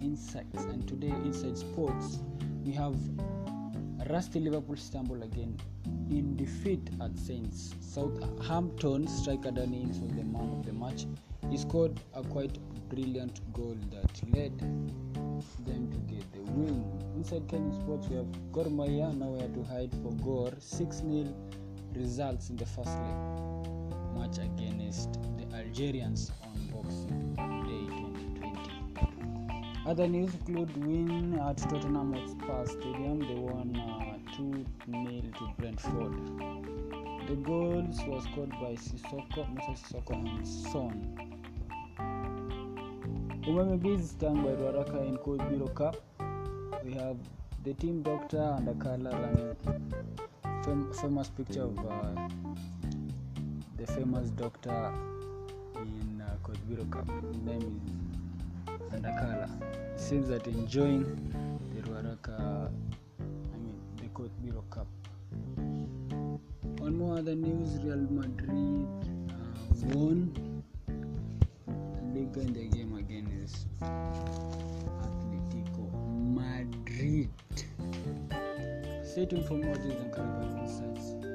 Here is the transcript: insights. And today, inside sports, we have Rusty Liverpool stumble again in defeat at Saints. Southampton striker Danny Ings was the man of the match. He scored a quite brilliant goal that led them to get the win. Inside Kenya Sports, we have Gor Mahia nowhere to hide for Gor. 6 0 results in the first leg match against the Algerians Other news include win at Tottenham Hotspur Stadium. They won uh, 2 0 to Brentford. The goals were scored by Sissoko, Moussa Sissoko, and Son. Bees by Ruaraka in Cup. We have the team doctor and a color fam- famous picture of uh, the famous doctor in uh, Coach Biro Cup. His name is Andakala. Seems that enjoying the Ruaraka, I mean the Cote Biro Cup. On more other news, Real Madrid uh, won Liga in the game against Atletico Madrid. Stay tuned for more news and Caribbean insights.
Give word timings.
insights. 0.00 0.64
And 0.64 0.86
today, 0.86 1.12
inside 1.24 1.58
sports, 1.58 2.20
we 2.64 2.72
have 2.72 2.96
Rusty 4.08 4.40
Liverpool 4.40 4.76
stumble 4.76 5.22
again 5.22 5.56
in 6.10 6.36
defeat 6.36 6.88
at 7.00 7.18
Saints. 7.18 7.74
Southampton 7.80 9.06
striker 9.08 9.50
Danny 9.50 9.82
Ings 9.82 9.98
was 9.98 10.12
the 10.12 10.24
man 10.24 10.50
of 10.50 10.64
the 10.64 10.72
match. 10.72 11.06
He 11.50 11.58
scored 11.58 11.98
a 12.14 12.22
quite 12.22 12.58
brilliant 12.88 13.40
goal 13.52 13.76
that 13.90 14.34
led 14.34 14.58
them 15.66 15.90
to 15.90 15.98
get 16.12 16.32
the 16.32 16.40
win. 16.52 16.84
Inside 17.16 17.48
Kenya 17.48 17.74
Sports, 17.74 18.08
we 18.08 18.16
have 18.16 18.52
Gor 18.52 18.64
Mahia 18.64 19.16
nowhere 19.16 19.48
to 19.48 19.62
hide 19.64 19.92
for 20.02 20.12
Gor. 20.24 20.52
6 20.58 20.96
0 20.96 21.34
results 21.94 22.50
in 22.50 22.56
the 22.56 22.66
first 22.66 22.88
leg 22.88 23.48
match 24.18 24.38
against 24.38 25.12
the 25.36 25.56
Algerians 25.56 26.32
Other 29.88 30.06
news 30.06 30.34
include 30.34 30.76
win 30.84 31.38
at 31.38 31.56
Tottenham 31.56 32.12
Hotspur 32.12 32.66
Stadium. 32.66 33.20
They 33.20 33.40
won 33.40 33.74
uh, 33.74 34.36
2 34.36 34.66
0 34.90 35.22
to 35.38 35.48
Brentford. 35.56 36.12
The 37.26 37.34
goals 37.36 37.98
were 38.06 38.20
scored 38.20 38.50
by 38.50 38.76
Sissoko, 38.76 39.48
Moussa 39.48 39.82
Sissoko, 39.82 40.12
and 40.12 40.46
Son. 40.46 40.92
Bees 43.78 44.12
by 44.44 44.50
Ruaraka 44.60 45.08
in 45.08 45.16
Cup. 45.74 45.96
We 46.84 46.92
have 46.92 47.16
the 47.64 47.72
team 47.72 48.02
doctor 48.02 48.56
and 48.58 48.68
a 48.68 48.74
color 48.74 49.56
fam- 50.64 50.92
famous 51.00 51.30
picture 51.30 51.62
of 51.62 51.78
uh, 51.78 52.28
the 53.78 53.86
famous 53.86 54.28
doctor 54.32 54.92
in 55.76 56.20
uh, 56.20 56.36
Coach 56.42 56.58
Biro 56.68 56.90
Cup. 56.90 57.08
His 57.32 57.38
name 57.38 57.62
is 57.62 58.17
Andakala. 58.98 59.48
Seems 59.96 60.28
that 60.28 60.46
enjoying 60.48 61.04
the 61.74 61.82
Ruaraka, 61.82 62.68
I 63.20 63.56
mean 63.56 63.80
the 63.96 64.08
Cote 64.08 64.32
Biro 64.42 64.62
Cup. 64.70 64.88
On 66.82 66.96
more 66.96 67.18
other 67.18 67.34
news, 67.36 67.78
Real 67.82 68.06
Madrid 68.10 68.88
uh, 69.30 69.96
won 69.96 70.32
Liga 72.12 72.40
in 72.40 72.52
the 72.52 72.66
game 72.76 72.96
against 72.96 73.66
Atletico 75.02 75.90
Madrid. 76.34 77.28
Stay 79.04 79.26
tuned 79.26 79.44
for 79.46 79.54
more 79.54 79.76
news 79.76 79.94
and 80.00 80.12
Caribbean 80.12 80.58
insights. 80.58 81.27